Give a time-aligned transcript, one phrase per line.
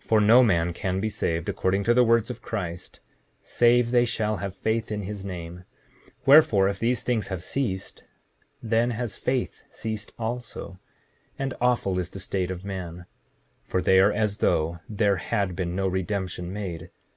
[0.00, 3.00] 7:38 For no man can be saved, according to the words of Christ,
[3.42, 5.64] save they shall have faith in his name;
[6.24, 8.04] wherefore, if these things have ceased,
[8.62, 10.78] then has faith ceased also;
[11.36, 13.06] and awful is the state of man,
[13.64, 16.92] for they are as though there had been no redemption made.